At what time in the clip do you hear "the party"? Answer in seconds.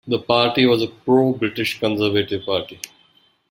0.07-0.65